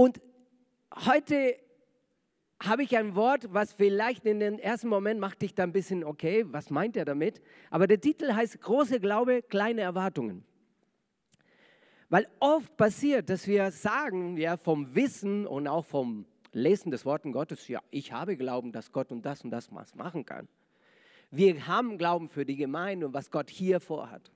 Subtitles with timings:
[0.00, 0.18] Und
[1.04, 1.58] heute
[2.58, 6.04] habe ich ein Wort, was vielleicht in den ersten Moment macht dich da ein bisschen,
[6.04, 7.42] okay, was meint er damit?
[7.68, 10.42] Aber der Titel heißt Große Glaube, kleine Erwartungen.
[12.08, 17.30] Weil oft passiert, dass wir sagen, ja, vom Wissen und auch vom Lesen des Wortes
[17.30, 20.48] Gottes, ja, ich habe Glauben, dass Gott und das und das machen kann.
[21.30, 24.32] Wir haben Glauben für die Gemeinde und was Gott hier vorhat.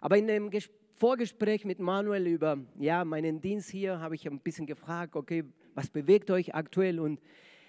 [0.00, 0.50] Aber in dem
[0.98, 5.90] Vorgespräch mit Manuel über ja, meinen Dienst hier habe ich ein bisschen gefragt, okay, was
[5.90, 7.00] bewegt euch aktuell?
[7.00, 7.20] Und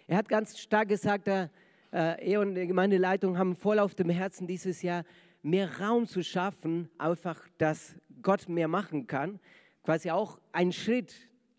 [0.08, 1.50] er hat ganz stark gesagt, äh,
[1.92, 5.04] er und die Gemeindeleitung haben voll auf dem Herzen dieses Jahr
[5.42, 9.42] mehr Raum zu schaffen, einfach, dass Gott mehr machen kann.
[9.84, 11.14] Quasi auch einen Schritt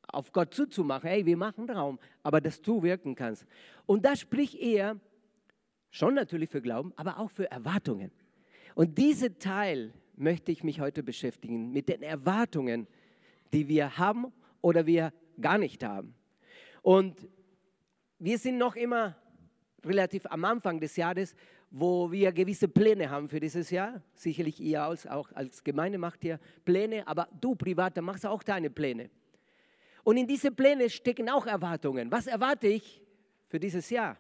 [0.07, 1.11] auf Gott zuzumachen.
[1.11, 3.47] Hey, wir machen Raum, aber dass du wirken kannst.
[3.85, 4.99] Und da spricht er
[5.91, 8.11] schon natürlich für Glauben, aber auch für Erwartungen.
[8.75, 12.87] Und diese Teil möchte ich mich heute beschäftigen, mit den Erwartungen,
[13.53, 16.15] die wir haben oder wir gar nicht haben.
[16.83, 17.29] Und
[18.19, 19.17] wir sind noch immer
[19.85, 21.35] relativ am Anfang des Jahres,
[21.71, 24.03] wo wir gewisse Pläne haben für dieses Jahr.
[24.15, 28.71] Sicherlich ihr als, auch als Gemeinde macht ihr Pläne, aber du Privater machst auch deine
[28.71, 29.11] Pläne.
[30.03, 32.11] Und in diese Pläne stecken auch Erwartungen.
[32.11, 33.03] Was erwarte ich
[33.49, 34.17] für dieses Jahr?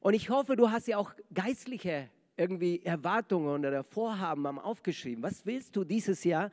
[0.00, 5.22] Und ich hoffe, du hast ja auch geistliche irgendwie Erwartungen oder Vorhaben am aufgeschrieben.
[5.22, 6.50] Was willst du dieses Jahr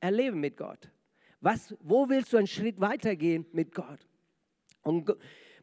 [0.00, 0.90] erleben mit Gott?
[1.40, 3.98] Was, wo willst du einen Schritt weitergehen mit Gott?
[4.82, 5.14] Und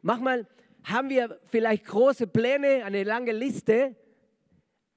[0.02, 0.46] manchmal
[0.84, 3.96] haben wir vielleicht große Pläne, eine lange Liste,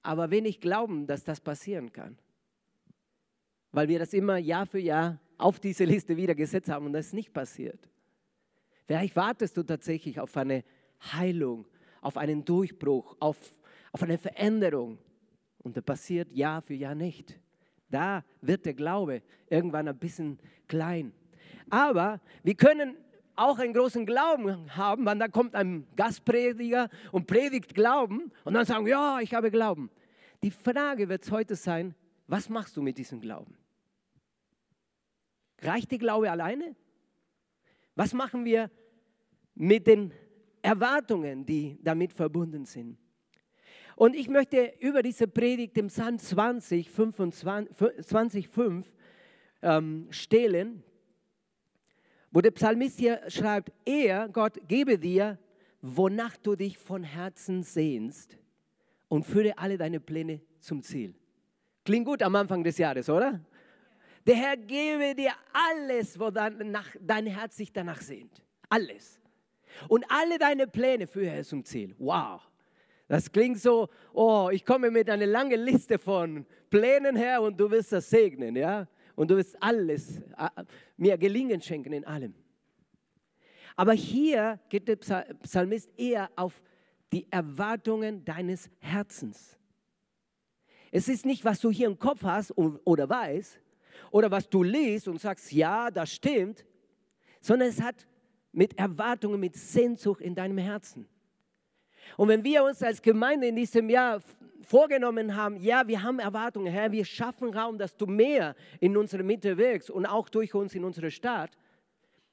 [0.02, 2.18] aber wenig glauben, dass das passieren kann.
[3.72, 7.08] Weil wir das immer Jahr für Jahr auf diese Liste wieder gesetzt haben und das
[7.08, 7.90] ist nicht passiert.
[8.86, 10.64] Vielleicht wartest du tatsächlich auf eine
[11.14, 11.68] Heilung,
[12.02, 13.56] auf einen Durchbruch, auf,
[13.96, 14.98] auf eine Veränderung
[15.64, 17.40] und das passiert Jahr für Jahr nicht.
[17.90, 20.38] Da wird der Glaube irgendwann ein bisschen
[20.68, 21.14] klein.
[21.70, 22.98] Aber wir können
[23.38, 28.66] auch einen großen Glauben haben, weil da kommt ein Gastprediger und predigt Glauben und dann
[28.66, 29.90] sagen, ja, ich habe Glauben.
[30.44, 31.96] Die Frage wird heute sein,
[32.28, 33.56] was machst du mit diesem Glauben?
[35.62, 36.76] Reicht der Glaube alleine?
[37.96, 38.70] Was machen wir
[39.54, 40.12] mit den
[40.62, 42.98] Erwartungen, die damit verbunden sind?
[43.96, 48.92] Und ich möchte über diese Predigt im Psalm 20, 25, 5
[49.62, 50.84] ähm, stehlen
[52.36, 55.40] wo der Psalmist hier schreibt, er, Gott, gebe dir,
[55.82, 58.38] wonach du dich von Herzen sehnst
[59.08, 61.16] und führe alle deine Pläne zum Ziel.
[61.86, 63.40] Klingt gut am Anfang des Jahres, oder?
[64.28, 68.44] Der Herr gebe dir alles, wo dein, dein Herz sich danach sehnt.
[68.68, 69.18] Alles.
[69.88, 71.96] Und alle deine Pläne führe er zum Ziel.
[71.98, 72.42] Wow.
[73.08, 77.70] Das klingt so, oh, ich komme mit einer langen Liste von Plänen her und du
[77.70, 78.88] wirst das segnen, ja?
[79.16, 80.22] und du wirst alles,
[80.98, 82.34] mir Gelingen schenken in allem.
[83.76, 86.62] Aber hier geht der Psalmist eher auf
[87.12, 89.58] die Erwartungen deines Herzens.
[90.92, 93.60] Es ist nicht, was du hier im Kopf hast oder weißt,
[94.12, 96.66] oder was du liest und sagst, ja, das stimmt,
[97.42, 98.08] sondern es hat
[98.52, 101.08] mit Erwartungen, mit Sehnsucht in deinem Herzen.
[102.18, 104.22] Und wenn wir uns als Gemeinde in diesem Jahr
[104.62, 109.24] vorgenommen haben, ja, wir haben Erwartungen, Herr, wir schaffen Raum, dass du mehr in unserer
[109.24, 111.58] Mitte wirkst und auch durch uns in unserer Stadt,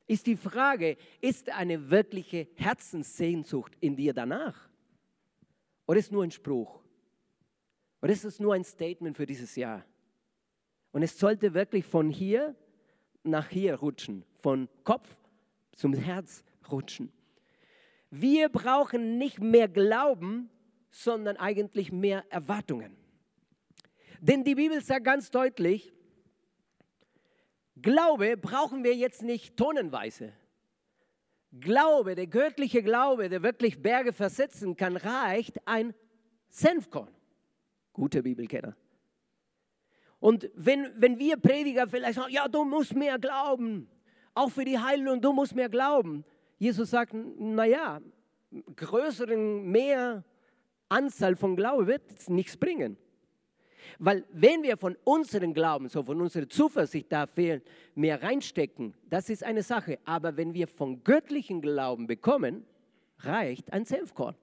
[0.07, 4.69] ist die Frage, ist eine wirkliche Herzenssehnsucht in dir danach?
[5.87, 6.83] Oder ist nur ein Spruch?
[8.01, 9.85] Oder ist es nur ein Statement für dieses Jahr?
[10.91, 12.55] Und es sollte wirklich von hier
[13.23, 15.09] nach hier rutschen, von Kopf
[15.73, 17.13] zum Herz rutschen.
[18.15, 20.51] Wir brauchen nicht mehr Glauben,
[20.91, 22.95] sondern eigentlich mehr Erwartungen.
[24.21, 25.95] Denn die Bibel sagt ganz deutlich,
[27.81, 30.35] Glaube brauchen wir jetzt nicht tonnenweise.
[31.59, 35.95] Glaube, der göttliche Glaube, der wirklich Berge versetzen kann, reicht ein
[36.51, 37.11] Senfkorn.
[37.95, 38.77] Gute Bibelkenner.
[40.19, 43.89] Und wenn, wenn wir Prediger vielleicht sagen, ja, du musst mehr glauben,
[44.35, 46.27] auch für die Heilung, du musst mehr glauben.
[46.63, 48.01] Jesus sagt, naja,
[48.77, 50.23] größeren, mehr
[50.89, 52.97] Anzahl von Glauben wird nichts bringen.
[53.99, 57.63] Weil wenn wir von unserem Glauben, so von unserer Zuversicht da fehlen,
[57.97, 59.99] mehr reinstecken, das ist eine Sache.
[60.05, 62.65] Aber wenn wir von göttlichen Glauben bekommen,
[63.19, 64.37] reicht ein Senfkorn.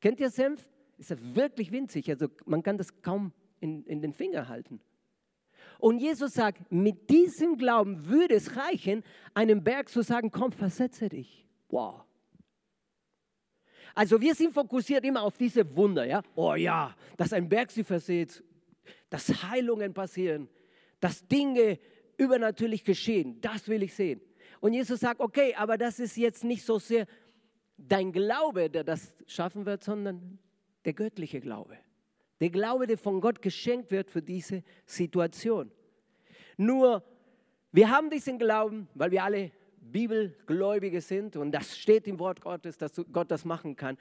[0.00, 0.68] Kennt ihr Senf?
[0.98, 2.10] Ist ja wirklich winzig.
[2.10, 4.80] Also man kann das kaum in, in den Finger halten.
[5.78, 9.02] Und Jesus sagt, mit diesem Glauben würde es reichen,
[9.34, 11.46] einem Berg zu sagen, komm, versetze dich.
[11.68, 12.02] Wow.
[13.94, 16.22] Also wir sind fokussiert immer auf diese Wunder, ja.
[16.34, 18.44] Oh ja, dass ein Berg sie verseht,
[19.08, 20.48] dass Heilungen passieren,
[21.00, 21.78] dass Dinge
[22.18, 23.40] übernatürlich geschehen.
[23.40, 24.20] Das will ich sehen.
[24.60, 27.06] Und Jesus sagt, okay, aber das ist jetzt nicht so sehr
[27.76, 30.38] dein Glaube, der das schaffen wird, sondern
[30.84, 31.78] der göttliche Glaube.
[32.40, 35.70] Der Glaube, der von Gott geschenkt wird für diese Situation.
[36.56, 37.02] Nur,
[37.72, 39.50] wir haben diesen Glauben, weil wir alle
[39.80, 43.96] Bibelgläubige sind und das steht im Wort Gottes, dass Gott das machen kann.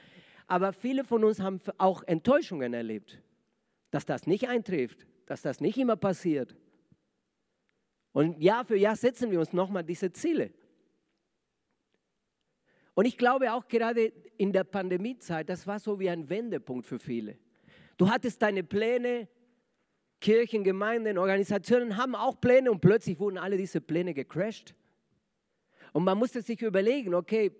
[0.47, 3.21] Aber viele von uns haben auch Enttäuschungen erlebt,
[3.91, 6.55] dass das nicht eintrifft, dass das nicht immer passiert.
[8.11, 10.51] Und Jahr für Jahr setzen wir uns nochmal diese Ziele.
[12.93, 16.99] Und ich glaube auch gerade in der Pandemiezeit, das war so wie ein Wendepunkt für
[16.99, 17.37] viele.
[17.97, 19.27] Du hattest deine Pläne,
[20.19, 24.75] Kirchen, Gemeinden, Organisationen haben auch Pläne und plötzlich wurden alle diese Pläne gecrashed.
[25.93, 27.51] Und man musste sich überlegen, okay,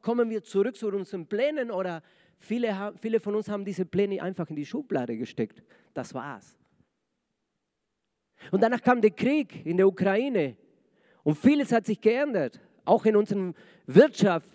[0.00, 2.02] kommen wir zurück zu unseren Plänen oder
[2.38, 5.62] viele, viele von uns haben diese Pläne einfach in die Schublade gesteckt.
[5.94, 6.56] Das war's.
[8.50, 10.56] Und danach kam der Krieg in der Ukraine
[11.22, 13.52] und vieles hat sich geändert, auch in unserer
[13.86, 14.48] Wirtschaft,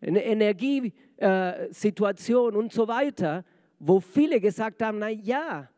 [0.00, 3.44] in der Energiesituation und so weiter,
[3.78, 5.70] wo viele gesagt haben, na ja,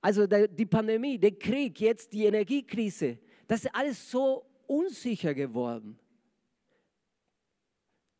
[0.00, 5.98] also die Pandemie, der Krieg, jetzt die Energiekrise, das ist alles so unsicher geworden.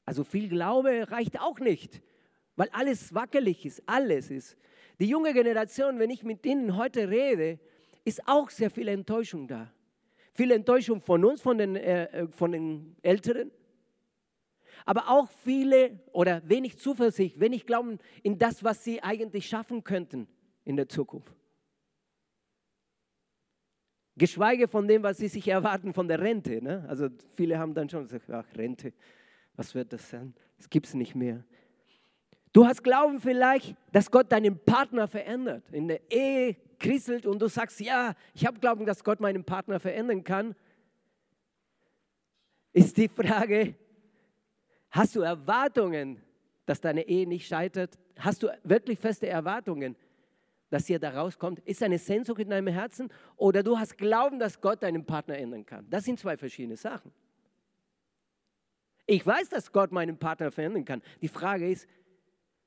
[0.06, 2.02] Also viel Glaube reicht auch nicht,
[2.56, 4.56] weil alles wackelig ist, alles ist.
[5.00, 7.58] Die junge Generation, wenn ich mit ihnen heute rede,
[8.04, 9.72] ist auch sehr viel Enttäuschung da.
[10.32, 13.50] Viel Enttäuschung von uns, von den, äh, äh von den Älteren,
[14.84, 20.28] aber auch viele oder wenig Zuversicht, wenig Glauben in das, was sie eigentlich schaffen könnten
[20.64, 21.34] in der Zukunft.
[24.16, 26.62] Geschweige von dem, was sie sich erwarten von der Rente.
[26.62, 26.84] Ne?
[26.88, 28.92] Also viele haben dann schon gesagt, ach Rente,
[29.56, 30.34] was wird das sein?
[30.56, 31.44] Das gibt es nicht mehr.
[32.52, 35.64] Du hast Glauben vielleicht, dass Gott deinen Partner verändert.
[35.72, 39.80] In der Ehe kriselt und du sagst, ja, ich habe Glauben, dass Gott meinen Partner
[39.80, 40.54] verändern kann.
[42.72, 43.74] Ist die Frage,
[44.94, 46.20] hast du Erwartungen,
[46.66, 47.98] dass deine Ehe nicht scheitert?
[48.18, 49.96] Hast du wirklich feste Erwartungen?
[50.74, 51.60] dass hier da rauskommt?
[51.60, 55.64] Ist eine Sehnsucht in deinem Herzen oder du hast Glauben, dass Gott deinen Partner ändern
[55.64, 55.86] kann?
[55.88, 57.12] Das sind zwei verschiedene Sachen.
[59.06, 61.02] Ich weiß, dass Gott meinen Partner verändern kann.
[61.22, 61.86] Die Frage ist,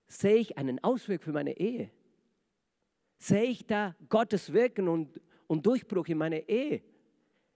[0.07, 1.89] sehe ich einen Ausweg für meine Ehe?
[3.17, 6.81] Sehe ich da Gottes Wirken und, und Durchbruch in meiner Ehe?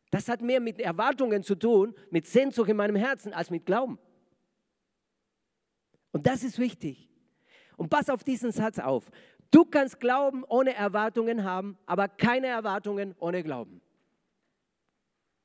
[0.09, 4.00] Das hat mehr mit Erwartungen zu tun, mit Sehnsucht in meinem Herzen, als mit Glauben.
[6.11, 7.09] Und das ist wichtig.
[7.77, 9.09] Und pass auf diesen Satz auf.
[9.49, 13.81] Du kannst Glauben ohne Erwartungen haben, aber keine Erwartungen ohne Glauben.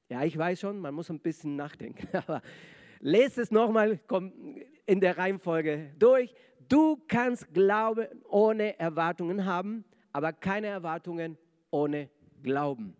[0.08, 2.42] Ja, ich weiß schon, man muss ein bisschen nachdenken, aber
[3.00, 3.98] lese es nochmal
[4.86, 6.34] in der Reihenfolge durch.
[6.68, 11.36] Du kannst Glauben ohne Erwartungen haben, aber keine Erwartungen
[11.70, 12.08] ohne
[12.42, 12.96] Glauben.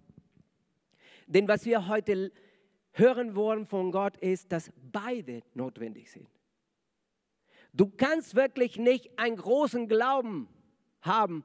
[1.26, 2.32] Denn was wir heute
[2.92, 6.28] hören wollen von Gott ist, dass beide notwendig sind.
[7.76, 10.48] Du kannst wirklich nicht einen großen Glauben
[11.02, 11.44] haben,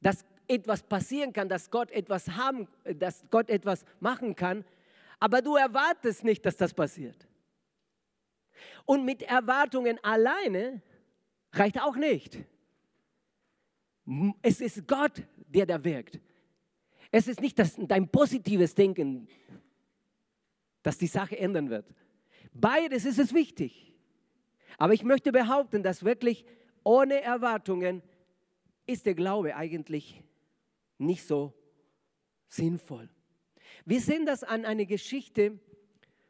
[0.00, 4.64] dass etwas passieren kann, dass Gott etwas haben, dass Gott etwas machen kann,
[5.20, 7.28] aber du erwartest nicht, dass das passiert.
[8.84, 10.82] Und mit Erwartungen alleine
[11.52, 12.38] reicht auch nicht.
[14.42, 16.18] Es ist Gott, der da wirkt.
[17.12, 19.28] Es ist nicht das, dein positives Denken,
[20.82, 21.86] das die Sache ändern wird.
[22.52, 23.89] Beides ist es wichtig.
[24.78, 26.44] Aber ich möchte behaupten, dass wirklich
[26.82, 28.02] ohne Erwartungen
[28.86, 30.22] ist der Glaube eigentlich
[30.98, 31.52] nicht so
[32.46, 33.08] sinnvoll.
[33.84, 35.58] Wir sehen das an einer Geschichte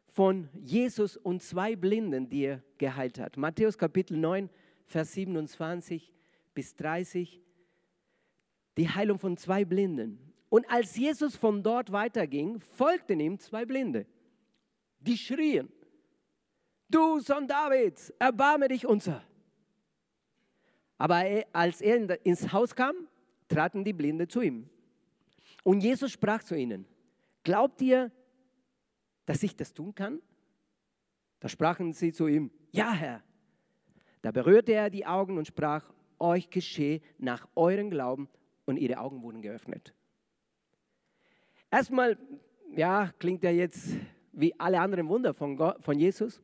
[0.09, 3.37] von Jesus und zwei Blinden, die er geheilt hat.
[3.37, 4.51] Matthäus Kapitel 9,
[4.87, 6.13] Vers 27
[6.55, 7.41] bis 30.
[8.77, 10.33] Die Heilung von zwei Blinden.
[10.49, 14.07] Und als Jesus von dort weiterging, folgten ihm zwei Blinde.
[14.99, 15.71] Die schrien,
[16.91, 19.23] du Sohn Davids, erbarme dich unser.
[20.99, 22.95] Aber als er ins Haus kam,
[23.49, 24.69] traten die Blinde zu ihm.
[25.65, 26.87] Und Jesus sprach zu ihnen,
[27.43, 28.11] glaubt ihr,
[29.27, 30.21] dass ich das tun kann?
[31.41, 33.23] Da sprachen sie zu ihm, ja Herr.
[34.23, 38.29] Da berührte er die Augen und sprach, euch geschehe nach eurem Glauben
[38.67, 39.95] und ihre Augen wurden geöffnet.
[41.71, 42.19] Erstmal,
[42.77, 43.97] ja, klingt er jetzt
[44.33, 46.43] wie alle anderen Wunder von, Gott, von Jesus.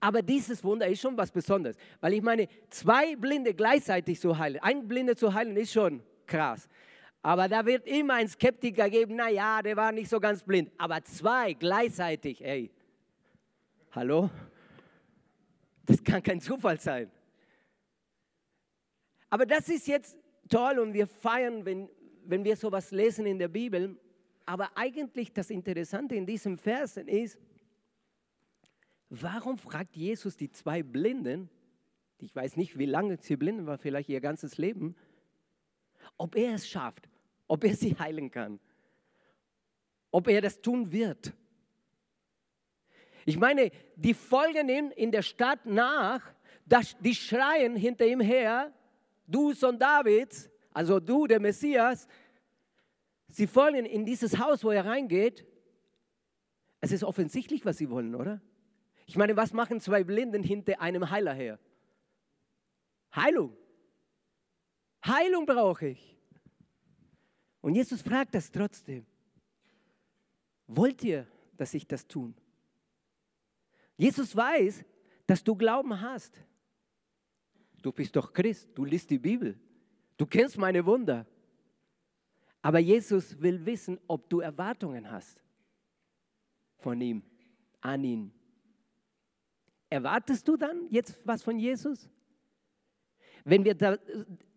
[0.00, 4.58] Aber dieses Wunder ist schon was Besonderes, weil ich meine, zwei Blinde gleichzeitig zu heilen,
[4.62, 6.68] ein Blinde zu heilen ist schon krass.
[7.22, 10.72] Aber da wird immer ein Skeptiker geben, na ja, der war nicht so ganz blind.
[10.78, 12.70] Aber zwei gleichzeitig, ey,
[13.92, 14.30] hallo?
[15.84, 17.10] Das kann kein Zufall sein.
[19.28, 20.16] Aber das ist jetzt
[20.48, 21.90] toll und wir feiern, wenn,
[22.24, 23.96] wenn wir sowas lesen in der Bibel.
[24.46, 27.38] Aber eigentlich das Interessante in diesem Versen ist,
[29.10, 31.50] Warum fragt Jesus die zwei Blinden,
[32.18, 34.94] ich weiß nicht, wie lange sie blind war, vielleicht ihr ganzes Leben,
[36.16, 37.08] ob er es schafft,
[37.48, 38.60] ob er sie heilen kann,
[40.12, 41.32] ob er das tun wird.
[43.24, 46.22] Ich meine, die folgen ihm in der Stadt nach,
[47.00, 48.72] die schreien hinter ihm her,
[49.26, 52.06] du Sohn Davids, also du, der Messias,
[53.26, 55.44] sie folgen in dieses Haus, wo er reingeht.
[56.80, 58.40] Es ist offensichtlich, was sie wollen, oder?
[59.10, 61.58] Ich meine, was machen zwei Blinden hinter einem Heiler her?
[63.12, 63.56] Heilung.
[65.04, 66.16] Heilung brauche ich.
[67.60, 69.04] Und Jesus fragt das trotzdem.
[70.68, 71.26] Wollt ihr,
[71.56, 72.36] dass ich das tun?
[73.96, 74.84] Jesus weiß,
[75.26, 76.40] dass du Glauben hast.
[77.82, 79.58] Du bist doch Christ, du liest die Bibel,
[80.18, 81.26] du kennst meine Wunder.
[82.62, 85.42] Aber Jesus will wissen, ob du Erwartungen hast
[86.76, 87.24] von ihm,
[87.80, 88.39] an ihn.
[89.90, 92.08] Erwartest du dann jetzt was von Jesus?
[93.44, 93.74] Wenn wir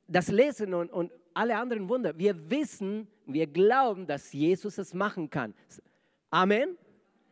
[0.08, 5.30] das lesen und, und alle anderen Wunder, wir wissen, wir glauben, dass Jesus es machen
[5.30, 5.56] kann.
[6.30, 6.78] Amen?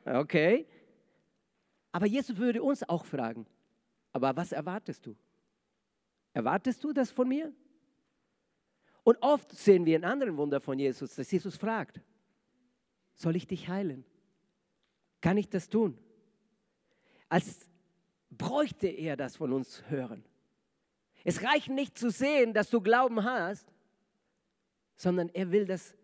[0.04, 0.66] Okay.
[1.92, 3.46] Aber Jesus würde uns auch fragen,
[4.12, 5.16] aber was erwartest du?
[6.34, 7.54] Erwartest du das von mir?
[9.04, 12.02] Und oft sehen wir in anderen Wunder von Jesus, dass Jesus fragt,
[13.14, 14.06] soll ich dich heilen?
[15.20, 15.98] Kann ich das tun?
[17.30, 17.71] Als
[18.32, 20.24] bräuchte er das von uns hören.
[21.24, 23.72] Es reicht nicht zu sehen, dass du Glauben hast,
[24.96, 25.96] sondern er will das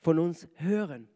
[0.00, 1.08] von uns hören.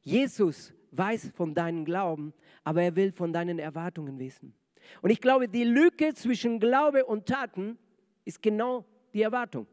[0.00, 2.32] Jesus weiß von deinem Glauben,
[2.64, 4.54] aber er will von deinen Erwartungen wissen.
[5.02, 7.78] Und ich glaube, die Lücke zwischen Glaube und Taten
[8.24, 9.66] ist genau die Erwartung.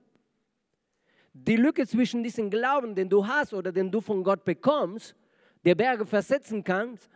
[1.34, 5.16] Die Lücke zwischen diesem Glauben, den du hast oder den du von Gott bekommst,
[5.64, 7.10] der Berge versetzen kannst,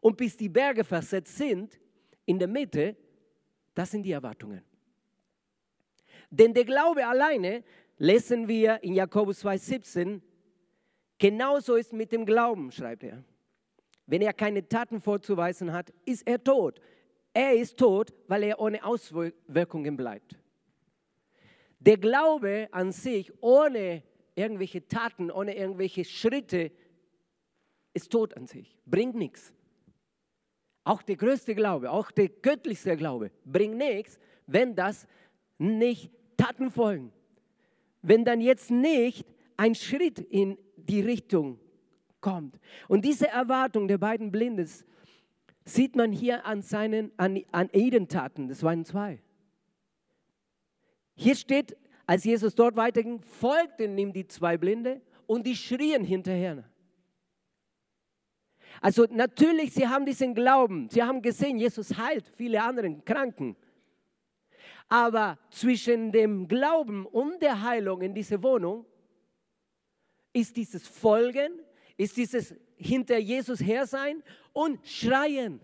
[0.00, 1.80] und bis die Berge versetzt sind,
[2.26, 2.96] in der Mitte,
[3.74, 4.62] das sind die Erwartungen.
[6.30, 7.64] Denn der Glaube alleine,
[7.98, 10.20] lesen wir in Jakobus 2,17,
[11.18, 13.24] genauso ist mit dem Glauben, schreibt er.
[14.06, 16.80] Wenn er keine Taten vorzuweisen hat, ist er tot.
[17.32, 20.38] Er ist tot, weil er ohne Auswirkungen bleibt.
[21.80, 24.02] Der Glaube an sich, ohne
[24.34, 26.72] irgendwelche Taten, ohne irgendwelche Schritte,
[27.94, 29.52] ist tot an sich, bringt nichts.
[30.86, 35.04] Auch der größte Glaube, auch der göttlichste Glaube bringt nichts, wenn das
[35.58, 37.12] nicht Taten folgen.
[38.02, 39.26] Wenn dann jetzt nicht
[39.56, 41.58] ein Schritt in die Richtung
[42.20, 42.60] kommt.
[42.86, 44.86] Und diese Erwartung der beiden Blindes
[45.64, 48.46] sieht man hier an, seinen, an, an ihren Taten.
[48.46, 49.20] Das waren zwei.
[51.16, 51.76] Hier steht,
[52.06, 56.62] als Jesus dort weiterging, folgten ihm die zwei Blinde und die schrien hinterher.
[58.80, 63.56] Also natürlich, sie haben diesen Glauben, sie haben gesehen, Jesus heilt viele andere Kranken.
[64.88, 68.86] Aber zwischen dem Glauben und der Heilung in diese Wohnung
[70.32, 71.60] ist dieses Folgen,
[71.96, 75.60] ist dieses hinter Jesus her sein und Schreien.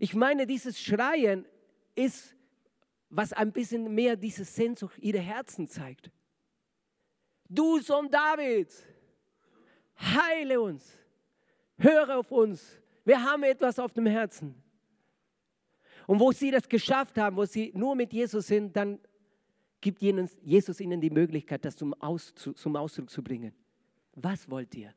[0.00, 1.46] Ich meine, dieses Schreien
[1.94, 2.34] ist,
[3.10, 6.10] was ein bisschen mehr diese Sehnsucht ihrer Herzen zeigt.
[7.48, 8.86] Du Sohn Davids,
[10.02, 10.98] heile uns,
[11.78, 14.54] höre auf uns, wir haben etwas auf dem Herzen.
[16.06, 18.98] Und wo sie das geschafft haben, wo sie nur mit Jesus sind, dann
[19.80, 23.52] gibt Jesus ihnen die Möglichkeit, das zum, Aus, zum Ausdruck zu bringen.
[24.14, 24.94] Was wollt ihr?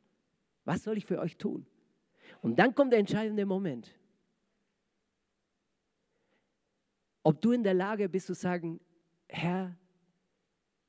[0.64, 1.66] Was soll ich für euch tun?
[2.42, 3.94] Und dann kommt der entscheidende Moment.
[7.24, 8.80] Ob du in der Lage bist zu sagen,
[9.28, 9.76] Herr,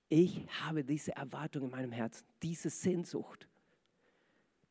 [0.09, 3.49] ich habe diese Erwartung in meinem Herzen, diese Sehnsucht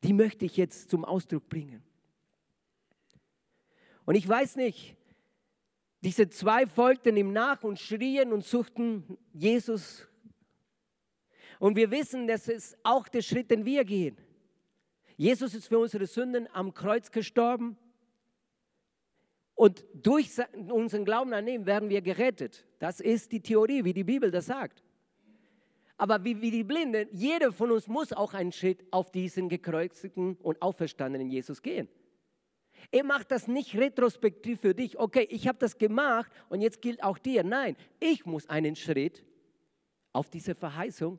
[0.06, 1.82] die möchte ich jetzt zum Ausdruck bringen.
[4.04, 4.96] Und ich weiß nicht,
[6.02, 10.06] diese zwei folgten ihm nach und schrien und suchten Jesus.
[11.58, 14.16] Und wir wissen, das ist auch der Schritt, den wir gehen.
[15.16, 17.76] Jesus ist für unsere Sünden am Kreuz gestorben.
[19.56, 20.30] Und durch
[20.68, 22.64] unseren Glauben an ihn werden wir gerettet.
[22.78, 24.84] Das ist die Theorie, wie die Bibel das sagt.
[25.98, 30.36] Aber wie, wie die Blinden, jeder von uns muss auch einen Schritt auf diesen gekreuzigten
[30.42, 31.88] und auferstandenen Jesus gehen.
[32.90, 34.98] Er macht das nicht retrospektiv für dich.
[34.98, 37.42] Okay, ich habe das gemacht und jetzt gilt auch dir.
[37.42, 39.24] Nein, ich muss einen Schritt
[40.12, 41.18] auf diese Verheißung,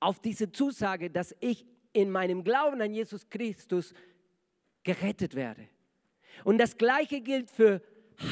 [0.00, 3.94] auf diese Zusage, dass ich in meinem Glauben an Jesus Christus
[4.82, 5.68] gerettet werde.
[6.44, 7.82] Und das Gleiche gilt für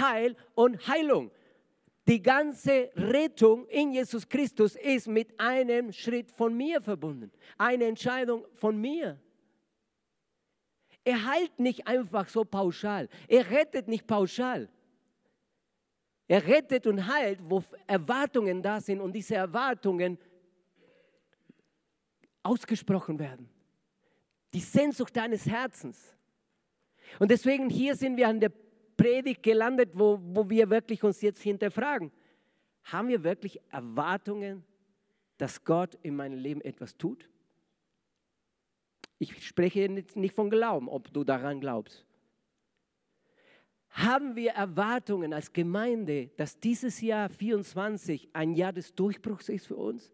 [0.00, 1.30] Heil und Heilung.
[2.06, 8.46] Die ganze Rettung in Jesus Christus ist mit einem Schritt von mir verbunden, eine Entscheidung
[8.54, 9.20] von mir.
[11.04, 13.08] er heilt nicht einfach so pauschal.
[13.28, 14.68] Er rettet nicht pauschal.
[16.28, 20.18] Er rettet und heilt, wo Erwartungen da sind und diese Erwartungen
[22.42, 23.48] ausgesprochen werden.
[24.52, 26.16] Die Sehnsucht deines Herzens.
[27.18, 28.52] Und deswegen hier sind wir an der
[28.96, 32.10] Predigt gelandet, wo, wo wir wirklich uns jetzt hinterfragen.
[32.84, 34.64] Haben wir wirklich Erwartungen,
[35.38, 37.28] dass Gott in meinem Leben etwas tut?
[39.18, 42.04] Ich spreche nicht von Glauben, ob du daran glaubst.
[43.96, 49.76] Haben wir Erwartungen als Gemeinde, dass dieses Jahr 24 ein Jahr des Durchbruchs ist für
[49.76, 50.12] uns?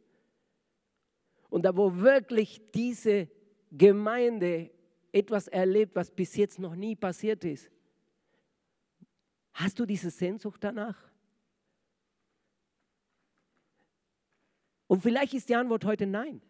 [1.50, 3.28] Und da wo wirklich diese
[3.72, 4.70] Gemeinde
[5.10, 7.71] etwas erlebt, was bis jetzt noch nie passiert ist.
[9.52, 10.96] Hast du diese Sehnsucht danach?
[14.86, 16.42] Und vielleicht ist die Antwort heute nein.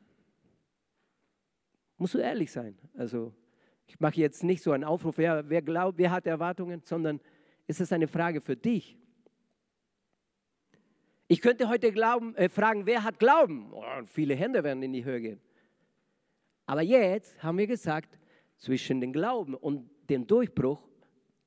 [1.96, 2.76] Musst du ehrlich sein.
[2.94, 3.32] Also
[3.86, 7.20] ich mache jetzt nicht so einen Aufruf, wer, wer glaubt, wer hat Erwartungen, sondern
[7.66, 8.98] es ist eine Frage für dich.
[11.28, 13.72] Ich könnte heute glauben, äh, fragen, wer hat Glauben?
[13.72, 15.40] Oh, viele Hände werden in die Höhe gehen.
[16.66, 18.18] Aber jetzt haben wir gesagt,
[18.56, 20.86] zwischen dem Glauben und dem Durchbruch,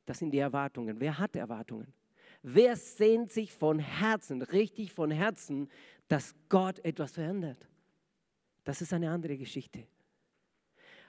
[0.05, 0.99] das sind die Erwartungen.
[0.99, 1.93] Wer hat Erwartungen?
[2.41, 5.69] Wer sehnt sich von Herzen, richtig von Herzen,
[6.07, 7.67] dass Gott etwas verändert?
[8.63, 9.85] Das ist eine andere Geschichte.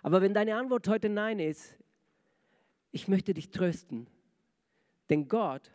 [0.03, 1.76] Aber wenn deine Antwort heute Nein ist,
[2.93, 4.07] ich möchte dich trösten,
[5.11, 5.71] denn Gott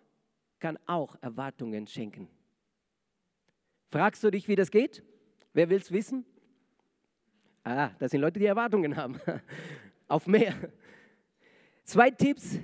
[0.60, 2.28] kann auch Erwartungen schenken.
[3.90, 5.04] Fragst du dich, wie das geht?
[5.54, 6.26] Wer will es wissen?
[7.64, 9.20] Ah, das sind Leute, die Erwartungen haben.
[10.08, 10.56] Auf mehr.
[11.84, 12.58] Zwei Tipps,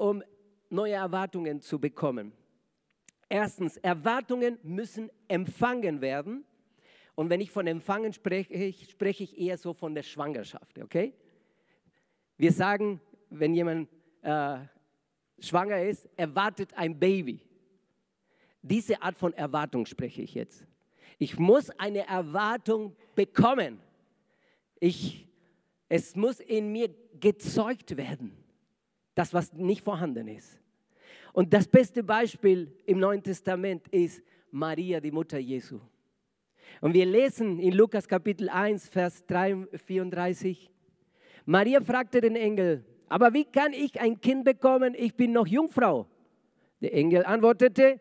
[0.00, 0.22] um
[0.70, 2.32] neue Erwartungen zu bekommen.
[3.28, 6.44] Erstens, Erwartungen müssen empfangen werden.
[7.14, 11.12] Und wenn ich von empfangen spreche, spreche ich eher so von der Schwangerschaft, okay?
[12.38, 13.90] Wir sagen, wenn jemand
[14.22, 14.60] äh,
[15.38, 17.42] schwanger ist, erwartet ein Baby.
[18.62, 20.64] Diese Art von Erwartung spreche ich jetzt.
[21.18, 23.80] Ich muss eine Erwartung bekommen.
[24.78, 25.28] Ich,
[25.90, 26.88] es muss in mir
[27.20, 28.39] gezeugt werden,
[29.20, 30.58] das, was nicht vorhanden ist.
[31.34, 35.78] Und das beste Beispiel im Neuen Testament ist Maria, die Mutter Jesu.
[36.80, 40.70] Und wir lesen in Lukas Kapitel 1, Vers 3, 34.
[41.44, 44.94] Maria fragte den Engel, aber wie kann ich ein Kind bekommen?
[44.96, 46.06] Ich bin noch Jungfrau.
[46.80, 48.00] Der Engel antwortete,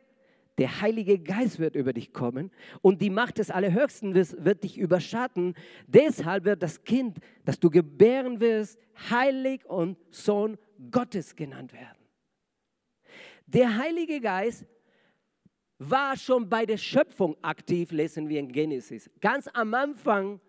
[0.58, 2.52] der Heilige Geist wird über dich kommen
[2.82, 5.56] und die Macht des Allerhöchsten wird dich überschatten.
[5.88, 8.80] Deshalb wird das Kind, das du gebären wirst,
[9.10, 10.58] heilig und Sohn
[10.92, 11.98] Gottes genannt werden.
[13.46, 14.66] Der Heilige Geist
[15.80, 19.10] war schon bei der Schöpfung aktiv, lesen wir in Genesis.
[19.20, 20.40] Ganz am Anfang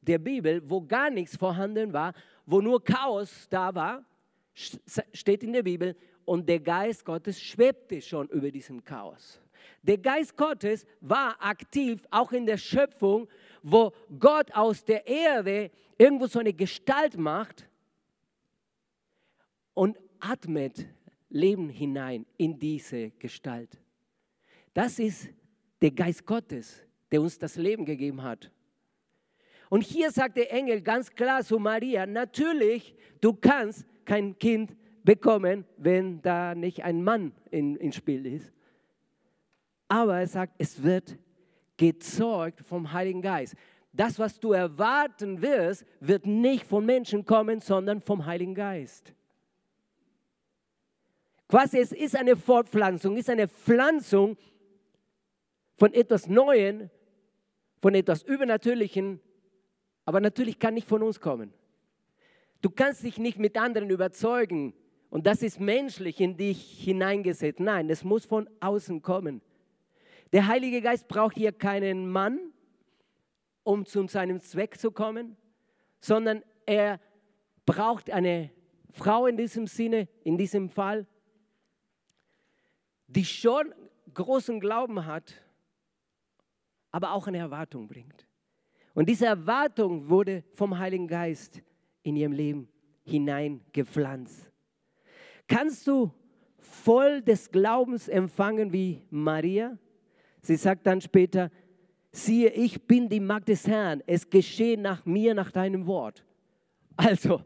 [0.00, 2.12] der Bibel, wo gar nichts vorhanden war,
[2.46, 4.04] wo nur Chaos da war,
[4.52, 9.40] steht in der Bibel, und der Geist Gottes schwebte schon über diesem Chaos.
[9.82, 13.28] Der Geist Gottes war aktiv auch in der Schöpfung,
[13.62, 17.68] wo Gott aus der Erde irgendwo so eine Gestalt macht
[19.74, 20.86] und atmet
[21.28, 23.80] Leben hinein in diese Gestalt.
[24.72, 25.28] Das ist
[25.82, 28.50] der Geist Gottes, der uns das Leben gegeben hat.
[29.68, 35.64] Und hier sagt der Engel ganz klar zu Maria, natürlich, du kannst kein Kind bekommen,
[35.76, 38.52] wenn da nicht ein Mann ins Spiel ist.
[39.88, 41.16] Aber er sagt, es wird
[41.76, 43.54] gezeugt vom Heiligen Geist.
[43.92, 49.13] Das, was du erwarten wirst, wird nicht von Menschen kommen, sondern vom Heiligen Geist.
[51.54, 54.36] Quasi, es ist eine Fortpflanzung, ist eine Pflanzung
[55.76, 56.90] von etwas Neuen,
[57.80, 59.20] von etwas Übernatürlichen,
[60.04, 61.54] aber natürlich kann nicht von uns kommen.
[62.60, 64.74] Du kannst dich nicht mit anderen überzeugen
[65.10, 67.60] und das ist menschlich in dich hineingesetzt.
[67.60, 69.40] Nein, es muss von außen kommen.
[70.32, 72.52] Der Heilige Geist braucht hier keinen Mann,
[73.62, 75.36] um zu seinem Zweck zu kommen,
[76.00, 76.98] sondern er
[77.64, 78.50] braucht eine
[78.90, 81.06] Frau in diesem Sinne, in diesem Fall,
[83.14, 83.72] die schon
[84.12, 85.34] großen Glauben hat,
[86.90, 88.26] aber auch eine Erwartung bringt.
[88.94, 91.62] Und diese Erwartung wurde vom Heiligen Geist
[92.02, 92.68] in ihrem Leben
[93.04, 94.50] hineingepflanzt.
[95.48, 96.12] Kannst du
[96.58, 99.76] voll des Glaubens empfangen wie Maria?
[100.40, 101.50] Sie sagt dann später,
[102.12, 106.24] siehe, ich bin die Magd des Herrn, es geschehe nach mir, nach deinem Wort.
[106.96, 107.42] Also,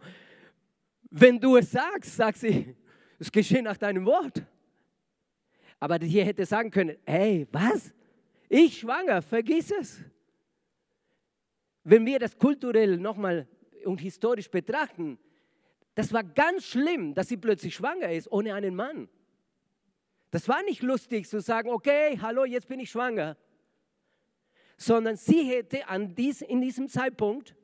[1.11, 2.76] wenn du es sagst, sagt sie,
[3.18, 4.44] es geschehe nach deinem Wort.
[5.81, 7.93] Aber hier hätte sagen können, hey, was?
[8.49, 10.01] Ich schwanger, vergiss es.
[11.85, 13.47] Wenn wir das kulturell nochmal
[13.85, 15.19] und historisch betrachten,
[15.95, 19.09] das war ganz schlimm, dass sie plötzlich schwanger ist ohne einen Mann.
[20.31, 23.37] Das war nicht lustig zu sagen, okay, hallo, jetzt bin ich schwanger.
[24.77, 27.57] Sondern sie hätte an dies, in diesem Zeitpunkt,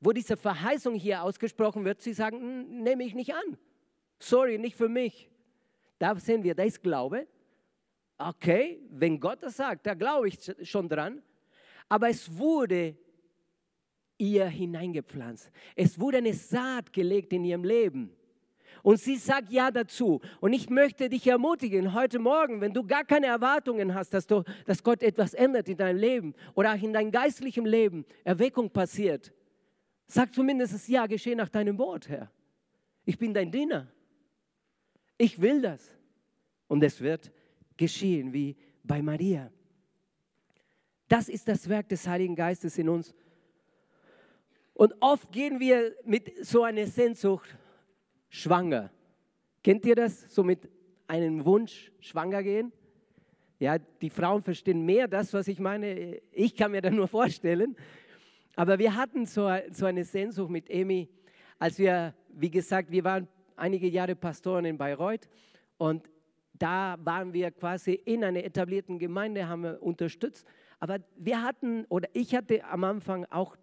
[0.00, 3.58] wo diese Verheißung hier ausgesprochen wird, sie sagen, nehme ich nicht an.
[4.18, 5.29] Sorry, nicht für mich.
[6.00, 7.28] Da sehen wir, da ist Glaube.
[8.16, 11.22] Okay, wenn Gott das sagt, da glaube ich schon dran.
[11.88, 12.96] Aber es wurde
[14.16, 15.50] ihr hineingepflanzt.
[15.76, 18.16] Es wurde eine Saat gelegt in ihrem Leben.
[18.82, 20.22] Und sie sagt ja dazu.
[20.40, 24.42] Und ich möchte dich ermutigen, heute Morgen, wenn du gar keine Erwartungen hast, dass, du,
[24.64, 29.34] dass Gott etwas ändert in deinem Leben oder auch in deinem geistlichen Leben, Erweckung passiert,
[30.06, 32.30] sag zumindest ja, geschehe nach deinem Wort, Herr.
[33.04, 33.86] Ich bin dein Diener.
[35.20, 35.86] Ich will das.
[36.66, 37.30] Und es wird
[37.76, 39.50] geschehen wie bei Maria.
[41.08, 43.14] Das ist das Werk des Heiligen Geistes in uns.
[44.72, 47.54] Und oft gehen wir mit so einer Sehnsucht
[48.30, 48.90] schwanger.
[49.62, 50.34] Kennt ihr das?
[50.34, 50.70] So mit
[51.06, 52.72] einem Wunsch schwanger gehen?
[53.58, 56.18] Ja, die Frauen verstehen mehr das, was ich meine.
[56.32, 57.76] Ich kann mir das nur vorstellen.
[58.56, 61.10] Aber wir hatten so, so eine Sehnsucht mit Emi,
[61.58, 63.28] als wir, wie gesagt, wir waren
[63.60, 65.28] einige Jahre Pastoren in Bayreuth
[65.78, 66.10] und
[66.54, 70.46] da waren wir quasi in einer etablierten Gemeinde, haben wir unterstützt.
[70.78, 73.56] Aber wir hatten, oder ich hatte am Anfang auch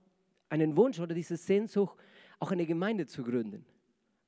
[0.49, 1.97] einen Wunsch oder diese Sehnsucht,
[2.39, 3.65] auch eine Gemeinde zu gründen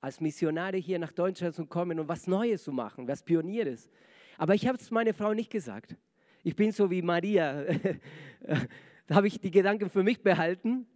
[0.02, 3.90] als Missionare hier nach Deutschland zu kommen und was Neues zu machen, was Pionieres.
[4.38, 5.96] Aber ich habe es meiner Frau nicht gesagt.
[6.44, 7.64] Ich bin so wie Maria.
[9.08, 10.88] da habe ich die Gedanken für mich behalten.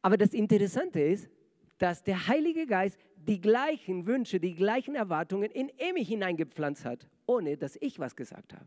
[0.00, 1.28] Aber das Interessante ist,
[1.78, 7.56] dass der Heilige Geist die gleichen Wünsche, die gleichen Erwartungen in Emi hineingepflanzt hat, ohne
[7.56, 8.66] dass ich was gesagt habe.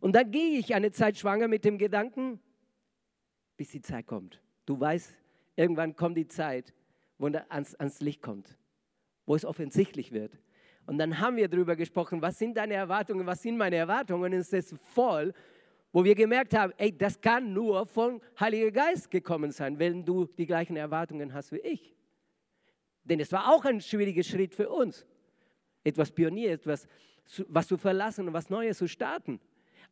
[0.00, 2.40] Und dann gehe ich eine Zeit schwanger mit dem Gedanken,
[3.56, 4.40] bis die Zeit kommt.
[4.64, 5.16] Du weißt,
[5.56, 6.72] irgendwann kommt die Zeit,
[7.18, 8.56] wo ans, ans Licht kommt,
[9.26, 10.38] wo es offensichtlich wird.
[10.86, 14.24] Und dann haben wir darüber gesprochen, was sind deine Erwartungen, was sind meine Erwartungen.
[14.24, 15.34] Und es ist voll,
[15.92, 20.26] wo wir gemerkt haben, ey, das kann nur vom Heiligen Geist gekommen sein, wenn du
[20.26, 21.94] die gleichen Erwartungen hast wie ich.
[23.04, 25.06] Denn es war auch ein schwieriger Schritt für uns,
[25.82, 26.86] etwas Pionier, etwas
[27.48, 29.40] was zu verlassen und was Neues zu starten.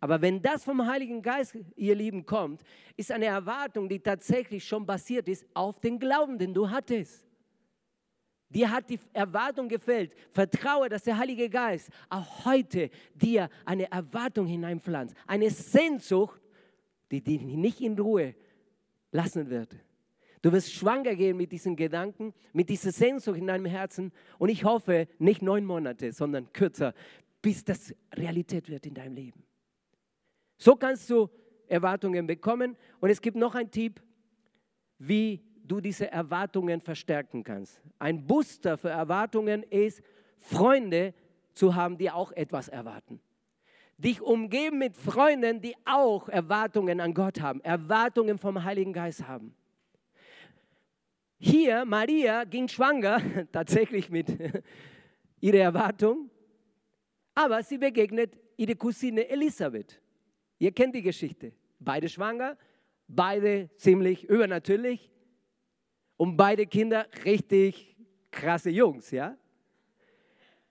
[0.01, 2.63] Aber wenn das vom Heiligen Geist, ihr Lieben, kommt,
[2.97, 7.26] ist eine Erwartung, die tatsächlich schon basiert ist auf den Glauben, den du hattest.
[8.49, 10.15] Dir hat die Erwartung gefällt.
[10.31, 15.17] Vertraue, dass der Heilige Geist auch heute dir eine Erwartung hineinpflanzt.
[15.27, 16.41] Eine Sehnsucht,
[17.11, 18.35] die dich nicht in Ruhe
[19.11, 19.77] lassen wird.
[20.43, 24.13] Du wirst schwanger gehen mit diesen Gedanken, mit dieser Sehnsucht in deinem Herzen.
[24.39, 26.95] Und ich hoffe, nicht neun Monate, sondern kürzer,
[27.43, 29.43] bis das Realität wird in deinem Leben.
[30.57, 31.29] So kannst du
[31.67, 32.77] Erwartungen bekommen.
[33.01, 34.01] Und es gibt noch einen Tipp,
[34.99, 37.81] wie du diese Erwartungen verstärken kannst.
[37.99, 40.03] Ein Booster für Erwartungen ist,
[40.39, 41.15] Freunde
[41.53, 43.21] zu haben, die auch etwas erwarten.
[43.99, 49.55] Dich umgeben mit Freunden, die auch Erwartungen an Gott haben, Erwartungen vom Heiligen Geist haben.
[51.39, 53.21] Hier, Maria ging schwanger,
[53.53, 54.29] tatsächlich mit
[55.41, 56.31] ihrer Erwartung,
[57.35, 60.01] aber sie begegnet ihre Cousine Elisabeth.
[60.59, 61.53] Ihr kennt die Geschichte.
[61.79, 62.57] Beide schwanger,
[63.07, 65.11] beide ziemlich übernatürlich
[66.17, 67.97] und beide Kinder richtig
[68.31, 69.37] krasse Jungs, ja?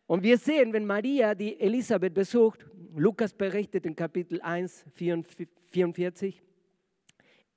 [0.08, 6.42] Und wir sehen, wenn Maria die Elisabeth besucht, Lukas berichtet in Kapitel 1, 44,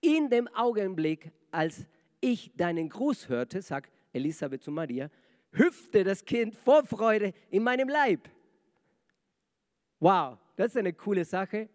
[0.01, 1.87] in dem Augenblick, als
[2.21, 5.11] ich deinen Gruß hörte, sagt Elisabeth zu Maria,
[5.53, 8.29] hüpfte das Kind vor Freude in meinem Leib.
[10.01, 11.69] Wow, das ist eine coole Sache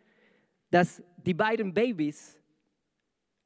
[0.74, 2.36] dass die beiden Babys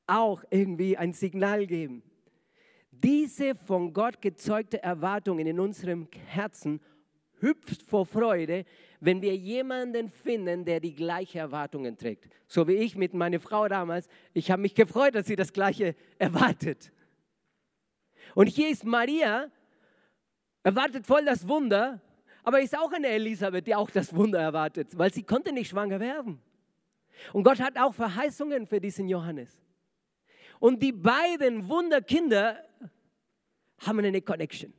[0.05, 2.01] auch irgendwie ein Signal geben.
[3.03, 6.79] Diese von Gott gezeugte Erwartung in unserem Herzen
[7.39, 8.65] hüpft vor Freude,
[8.99, 12.27] wenn wir jemanden finden, der die gleichen Erwartungen trägt.
[12.47, 14.07] So wie ich mit meiner Frau damals.
[14.33, 16.91] Ich habe mich gefreut, dass sie das gleiche erwartet.
[18.33, 19.51] Und hier ist Maria,
[20.63, 22.01] erwartet voll das Wunder,
[22.43, 25.99] aber ist auch eine Elisabeth, die auch das Wunder erwartet, weil sie konnte nicht schwanger
[25.99, 26.41] werden.
[27.33, 29.57] Und Gott hat auch Verheißungen für diesen Johannes.
[30.59, 32.63] Und die beiden Wunderkinder
[33.79, 34.73] haben eine Connection.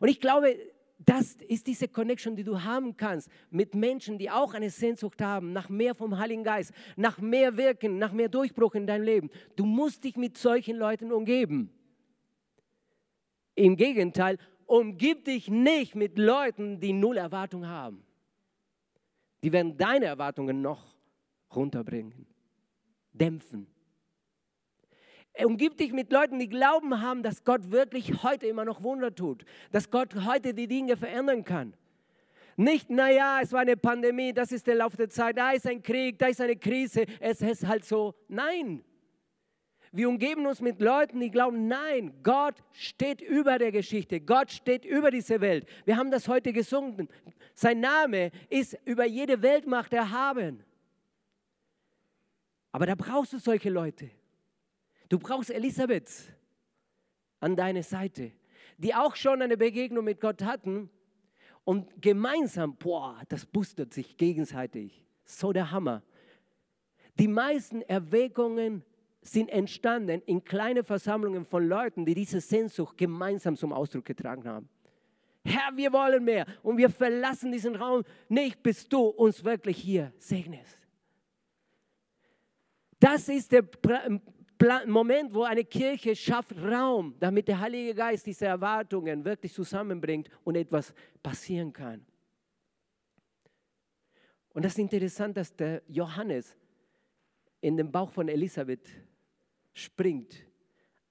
[0.00, 0.56] Und ich glaube,
[1.04, 5.52] das ist diese Connection, die du haben kannst mit Menschen, die auch eine Sehnsucht haben
[5.52, 9.30] nach mehr vom Heiligen Geist, nach mehr Wirken, nach mehr Durchbruch in deinem Leben.
[9.56, 11.70] Du musst dich mit solchen Leuten umgeben.
[13.54, 18.04] Im Gegenteil, umgib dich nicht mit Leuten, die null Erwartung haben.
[19.42, 20.96] Die werden deine Erwartungen noch
[21.54, 22.26] runterbringen,
[23.12, 23.66] dämpfen.
[25.38, 29.44] Umgib dich mit Leuten, die Glauben haben, dass Gott wirklich heute immer noch Wunder tut,
[29.70, 31.74] dass Gott heute die Dinge verändern kann.
[32.56, 35.82] Nicht, naja, es war eine Pandemie, das ist der Lauf der Zeit, da ist ein
[35.82, 38.14] Krieg, da ist eine Krise, es ist halt so.
[38.28, 38.84] Nein.
[39.90, 44.86] Wir umgeben uns mit Leuten, die glauben, nein, Gott steht über der Geschichte, Gott steht
[44.86, 45.66] über diese Welt.
[45.84, 47.08] Wir haben das heute gesungen.
[47.54, 50.64] Sein Name ist über jede Weltmacht erhaben.
[52.70, 54.10] Aber da brauchst du solche Leute.
[55.12, 56.10] Du brauchst Elisabeth
[57.38, 58.32] an deiner Seite,
[58.78, 60.88] die auch schon eine Begegnung mit Gott hatten
[61.64, 65.04] und gemeinsam, boah, das boostet sich gegenseitig.
[65.26, 66.02] So der Hammer.
[67.18, 68.86] Die meisten Erwägungen
[69.20, 74.70] sind entstanden in kleinen Versammlungen von Leuten, die diese Sehnsucht gemeinsam zum Ausdruck getragen haben.
[75.44, 80.10] Herr, wir wollen mehr und wir verlassen diesen Raum nicht, bis du uns wirklich hier
[80.16, 80.78] segnest.
[82.98, 83.62] Das ist der
[84.86, 90.56] Moment, wo eine Kirche schafft Raum, damit der Heilige Geist diese Erwartungen wirklich zusammenbringt und
[90.56, 92.04] etwas passieren kann.
[94.50, 96.56] Und das ist interessant, dass der Johannes
[97.60, 98.88] in den Bauch von Elisabeth
[99.72, 100.44] springt,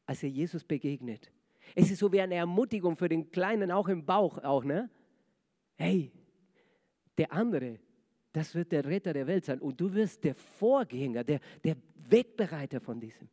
[0.05, 1.31] als er Jesus begegnet.
[1.75, 4.89] Es ist so wie eine Ermutigung für den Kleinen, auch im Bauch, auch, ne?
[5.75, 6.11] Hey,
[7.17, 7.79] der andere,
[8.31, 12.79] das wird der Retter der Welt sein und du wirst der Vorgänger, der, der Wegbereiter
[12.79, 13.29] von diesem.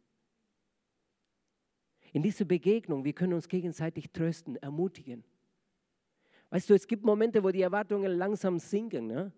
[2.13, 5.25] In dieser Begegnung, wir können uns gegenseitig trösten, ermutigen.
[6.51, 9.07] Weißt du, es gibt Momente, wo die Erwartungen langsam sinken.
[9.07, 9.33] Ne?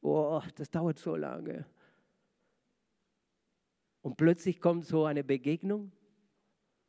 [0.00, 1.66] Oh, das dauert so lange.
[4.00, 5.92] Und plötzlich kommt so eine Begegnung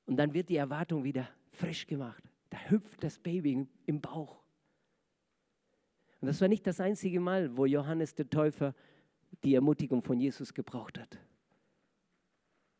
[0.06, 2.24] und dann wird die Erwartung wieder frisch gemacht.
[2.50, 4.42] Da hüpft das Baby im Bauch.
[6.22, 8.74] Und das war nicht das einzige Mal, wo Johannes der Täufer
[9.44, 11.20] die Ermutigung von Jesus gebraucht hat.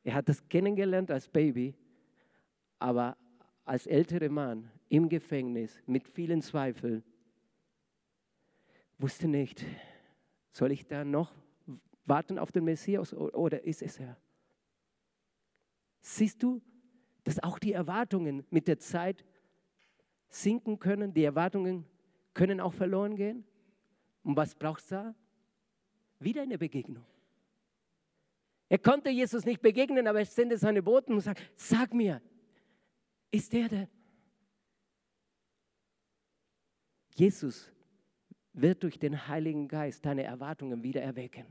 [0.04, 1.76] Er hat das kennengelernt als Baby
[2.80, 3.18] aber
[3.66, 7.04] als älterer Mann im Gefängnis mit vielen Zweifeln
[8.98, 9.66] wusste nicht,
[10.52, 11.34] soll ich da noch
[12.06, 14.18] warten auf den Messias oder ist es er?
[16.02, 16.62] Siehst du,
[17.24, 19.26] dass auch die Erwartungen mit der Zeit
[20.30, 21.86] sinken können, die Erwartungen
[22.34, 23.44] können auch verloren gehen?
[24.24, 25.16] Und was brauchst du da?
[26.20, 27.06] Wieder eine Begegnung.
[28.70, 32.22] Er konnte Jesus nicht begegnen, aber er sendet seine Boten und sagt, sag mir,
[33.32, 33.90] ist der der.
[37.16, 37.72] Jesus
[38.54, 41.46] wird durch den Heiligen Geist deine Erwartungen wieder erwecken.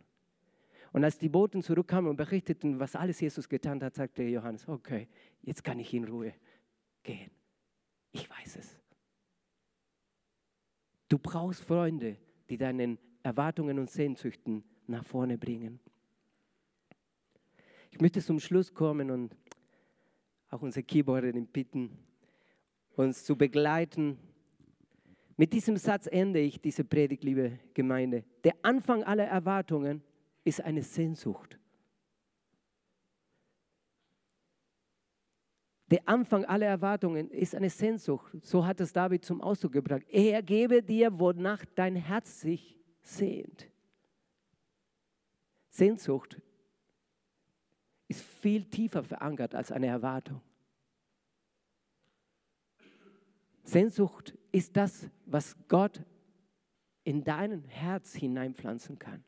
[0.93, 5.09] Und als die Boten zurückkamen und berichteten, was alles Jesus getan hat, sagte Johannes, okay,
[5.43, 6.33] jetzt kann ich in Ruhe
[7.03, 7.31] gehen.
[8.13, 8.79] Ich weiß es.
[11.09, 12.17] Du brauchst Freunde,
[12.49, 15.81] die deinen Erwartungen und Sehnsüchten nach vorne bringen.
[17.91, 19.37] Ich möchte zum Schluss kommen und
[20.51, 21.91] auch unsere Keyboarderin bitten,
[22.97, 24.19] uns zu begleiten.
[25.37, 28.25] Mit diesem Satz ende ich diese Predigt, liebe Gemeinde.
[28.45, 30.03] Der Anfang aller Erwartungen
[30.45, 31.59] ist eine Sehnsucht.
[35.91, 38.33] Der Anfang aller Erwartungen ist eine Sehnsucht.
[38.43, 40.03] So hat es David zum Ausdruck gebracht.
[40.09, 43.71] Er gebe dir, wonach dein Herz sich sehnt.
[45.69, 46.41] Sehnsucht
[48.47, 50.41] viel tiefer verankert als eine Erwartung.
[53.65, 56.01] Sehnsucht ist das, was Gott
[57.03, 59.25] in dein Herz hineinpflanzen kann.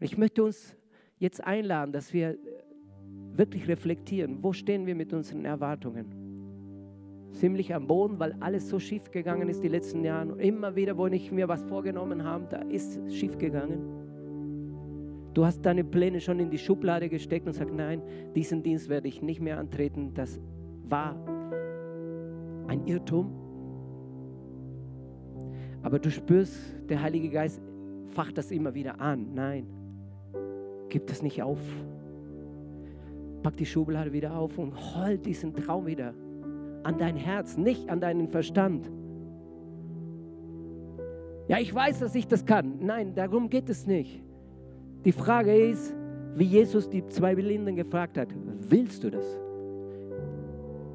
[0.00, 0.74] Ich möchte uns
[1.20, 2.36] jetzt einladen, dass wir
[3.36, 7.30] wirklich reflektieren, wo stehen wir mit unseren Erwartungen.
[7.34, 10.32] Ziemlich am Boden, weil alles so schief gegangen ist die letzten Jahre.
[10.32, 14.01] Und immer wieder, wo ich mir was vorgenommen habe, da ist es schief gegangen.
[15.34, 18.02] Du hast deine Pläne schon in die Schublade gesteckt und sagst, nein,
[18.34, 20.12] diesen Dienst werde ich nicht mehr antreten.
[20.14, 20.40] Das
[20.84, 21.16] war
[22.66, 23.32] ein Irrtum.
[25.82, 26.56] Aber du spürst,
[26.88, 27.62] der Heilige Geist
[28.06, 29.32] facht das immer wieder an.
[29.34, 29.66] Nein,
[30.90, 31.60] gib das nicht auf.
[33.42, 36.14] Pack die Schublade wieder auf und hol diesen Traum wieder
[36.84, 38.90] an dein Herz, nicht an deinen Verstand.
[41.48, 42.76] Ja, ich weiß, dass ich das kann.
[42.80, 44.22] Nein, darum geht es nicht.
[45.04, 45.94] Die Frage ist,
[46.34, 48.28] wie Jesus die zwei Blinden gefragt hat,
[48.60, 49.26] willst du das?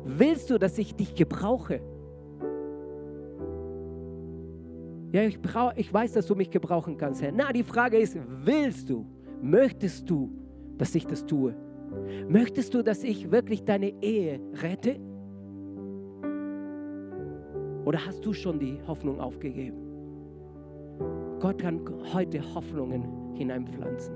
[0.06, 1.82] Willst du, dass ich dich gebrauche?
[5.12, 7.32] Ja, ich, brauch, ich weiß, dass du mich gebrauchen kannst, Herr.
[7.32, 9.06] Na, die Frage ist, willst du,
[9.42, 10.32] möchtest du,
[10.78, 11.54] dass ich das tue?
[12.28, 15.00] Möchtest du, dass ich wirklich deine Ehe rette?
[17.86, 19.78] Oder hast du schon die Hoffnung aufgegeben?
[21.40, 21.82] Gott kann
[22.14, 24.14] heute Hoffnungen hineinpflanzen.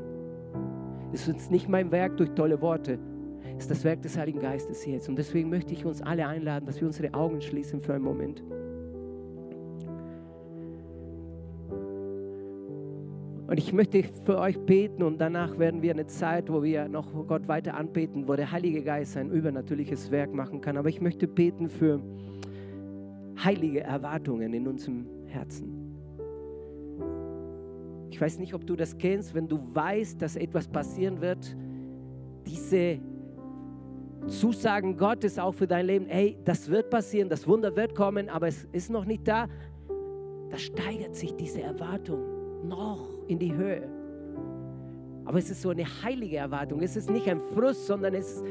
[1.14, 3.00] Es ist nicht mein Werk durch tolle Worte,
[3.58, 5.10] ist das Werk des Heiligen Geistes jetzt.
[5.10, 8.44] Und deswegen möchte ich uns alle einladen, dass wir unsere Augen schließen für einen Moment.
[13.52, 17.28] Und ich möchte für euch beten und danach werden wir eine Zeit, wo wir noch
[17.28, 20.78] Gott weiter anbeten, wo der Heilige Geist sein übernatürliches Werk machen kann.
[20.78, 22.00] Aber ich möchte beten für
[23.44, 25.91] heilige Erwartungen in unserem Herzen.
[28.12, 31.56] Ich weiß nicht, ob du das kennst, wenn du weißt, dass etwas passieren wird,
[32.46, 33.00] diese
[34.28, 38.48] Zusagen Gottes auch für dein Leben, hey, das wird passieren, das Wunder wird kommen, aber
[38.48, 39.48] es ist noch nicht da,
[40.50, 43.88] da steigert sich diese Erwartung noch in die Höhe.
[45.26, 46.82] Aber es ist so eine heilige Erwartung.
[46.82, 48.44] Es ist nicht ein Frust, sondern es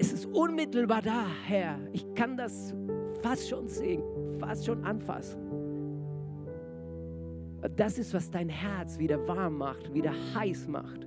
[0.00, 1.76] es ist unmittelbar da, Herr.
[1.92, 2.72] Ich kann das
[3.20, 4.00] fast schon sehen,
[4.38, 5.47] fast schon anfassen.
[7.76, 11.06] Das ist, was dein Herz wieder warm macht, wieder heiß macht.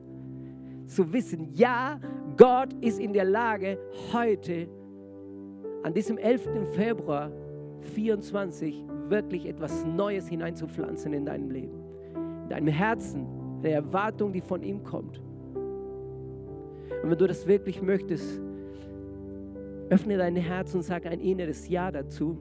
[0.85, 1.99] Zu wissen, ja,
[2.37, 3.77] Gott ist in der Lage,
[4.11, 4.67] heute,
[5.83, 6.49] an diesem 11.
[6.73, 7.31] Februar
[7.93, 11.81] 24, wirklich etwas Neues hineinzupflanzen in deinem Leben
[12.51, 13.25] deinem Herzen,
[13.63, 15.19] der Erwartung, die von ihm kommt.
[17.01, 18.39] Und wenn du das wirklich möchtest,
[19.89, 22.37] öffne dein Herz und sag ein inneres Ja dazu.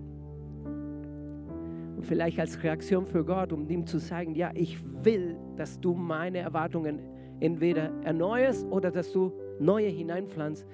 [2.02, 6.38] Vielleicht als Reaktion für Gott, um ihm zu sagen, ja, ich will, dass du meine
[6.38, 7.00] Erwartungen
[7.40, 10.66] entweder erneuerst oder dass du neue hineinpflanzt.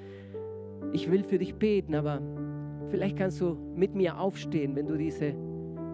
[0.92, 2.20] Ich will für dich beten, aber
[2.88, 5.34] vielleicht kannst du mit mir aufstehen, wenn du diese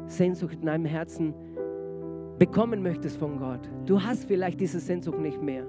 [0.07, 1.35] Sehnsucht in deinem Herzen
[2.39, 3.61] bekommen möchtest von Gott.
[3.87, 5.67] Du hast vielleicht diese Sehnsucht nicht mehr.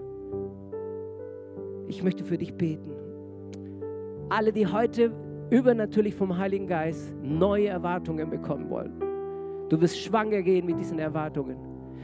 [1.87, 2.91] Ich möchte für dich beten.
[4.29, 5.11] Alle, die heute
[5.49, 9.02] übernatürlich vom Heiligen Geist neue Erwartungen bekommen wollen.
[9.73, 11.57] Du wirst schwanger gehen mit diesen Erwartungen.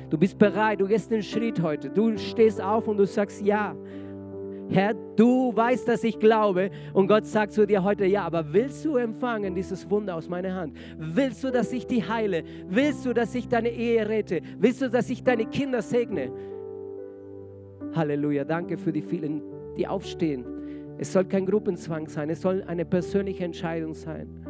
[0.10, 1.88] Du bist bereit, du gehst den Schritt heute.
[1.88, 3.75] Du stehst auf und du sagst ja.
[4.69, 6.71] Herr, du weißt, dass ich glaube.
[6.93, 10.55] Und Gott sagt zu dir heute, ja, aber willst du empfangen dieses Wunder aus meiner
[10.55, 10.77] Hand?
[10.97, 12.41] Willst du, dass ich dich heile?
[12.67, 14.41] Willst du, dass ich deine Ehe rette?
[14.58, 16.32] Willst du, dass ich deine Kinder segne?
[17.93, 19.43] Halleluja, danke für die vielen,
[19.77, 20.43] die aufstehen.
[20.97, 24.49] Es soll kein Gruppenzwang sein, es soll eine persönliche Entscheidung sein.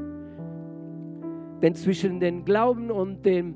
[1.62, 3.56] Denn zwischen dem Glauben und dem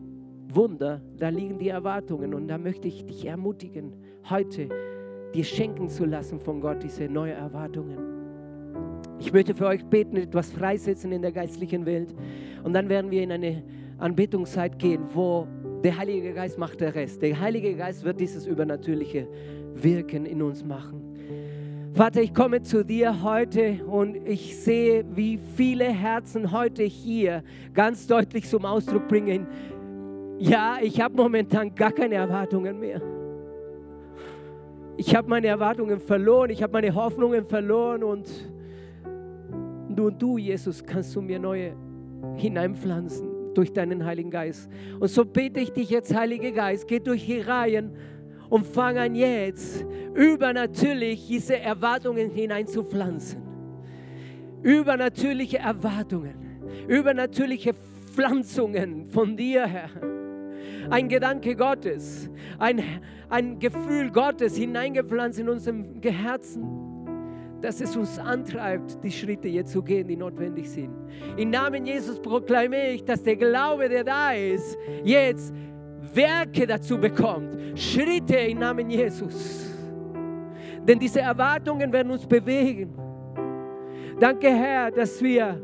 [0.50, 2.34] Wunder, da liegen die Erwartungen.
[2.34, 3.94] Und da möchte ich dich ermutigen,
[4.30, 4.70] heute
[5.34, 7.98] dir schenken zu lassen von Gott, diese neuen Erwartungen.
[9.20, 12.14] Ich möchte für euch beten, etwas freisetzen in der geistlichen Welt.
[12.64, 13.64] Und dann werden wir in eine
[13.98, 15.48] Anbetungszeit gehen, wo
[15.84, 17.22] der Heilige Geist macht der Rest.
[17.22, 19.28] Der Heilige Geist wird dieses übernatürliche
[19.74, 21.03] Wirken in uns machen.
[21.94, 27.44] Vater, ich komme zu dir heute und ich sehe, wie viele Herzen heute hier
[27.76, 29.46] ganz deutlich zum Ausdruck bringen.
[30.40, 33.00] Ja, ich habe momentan gar keine Erwartungen mehr.
[34.98, 38.28] Ich habe meine Erwartungen verloren, ich habe meine Hoffnungen verloren und
[39.88, 41.76] nur du, Jesus, kannst du mir neue
[42.38, 44.68] hineinpflanzen durch deinen Heiligen Geist.
[45.00, 47.92] Und so bete ich dich jetzt, Heiliger Geist, geh durch die Reihen
[48.54, 53.42] und fang an jetzt übernatürlich diese Erwartungen hineinzupflanzen.
[54.62, 56.36] Übernatürliche Erwartungen,
[56.88, 57.74] übernatürliche
[58.14, 59.90] Pflanzungen von dir, Herr
[60.92, 62.84] ein Gedanke Gottes, ein,
[63.30, 66.64] ein Gefühl Gottes hineingepflanzt in unserem Herzen,
[67.60, 70.94] dass es uns antreibt, die Schritte jetzt zu gehen, die notwendig sind.
[71.38, 75.54] Im Namen Jesus proklamiere ich, dass der Glaube, der da ist, jetzt
[76.14, 79.70] Werke dazu bekommt, Schritte im Namen Jesus.
[80.88, 82.94] Denn diese Erwartungen werden uns bewegen.
[84.20, 85.60] Danke, Herr, dass wir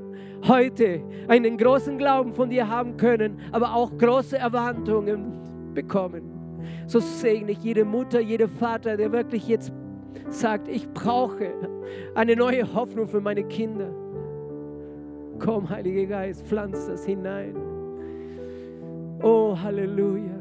[0.48, 6.40] heute einen großen Glauben von dir haben können, aber auch große Erwartungen bekommen.
[6.88, 9.72] So segne ich jede Mutter, jede Vater, der wirklich jetzt
[10.30, 11.52] sagt, ich brauche
[12.16, 13.90] eine neue Hoffnung für meine Kinder.
[15.40, 17.56] Komm, Heiliger Geist, pflanz das hinein.
[19.22, 20.39] Oh, Halleluja.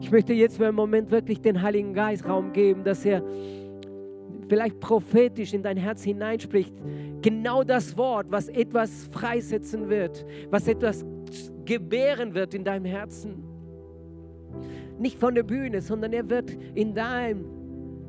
[0.00, 3.22] Ich möchte jetzt für einen Moment wirklich den Heiligen Geist Raum geben, dass er
[4.48, 6.74] vielleicht prophetisch in dein Herz hineinspricht,
[7.22, 11.04] genau das Wort, was etwas freisetzen wird, was etwas
[11.64, 13.42] gebären wird in deinem Herzen.
[14.98, 17.44] Nicht von der Bühne, sondern er wird in deinem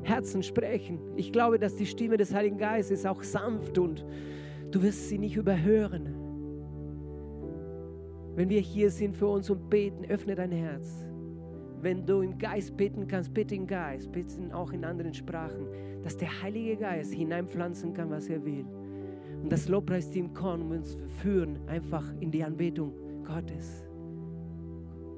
[0.03, 0.99] Herzen sprechen.
[1.15, 4.05] Ich glaube, dass die Stimme des Heiligen Geistes auch sanft und
[4.71, 6.13] du wirst sie nicht überhören.
[8.35, 11.06] Wenn wir hier sind für uns und beten, öffne dein Herz.
[11.81, 15.67] Wenn du im Geist beten kannst, bitte im Geist, bitte auch in anderen Sprachen,
[16.03, 18.65] dass der Heilige Geist hineinpflanzen kann, was er will.
[19.43, 23.86] Und das Lobpreisteam kann uns führen einfach in die Anbetung Gottes.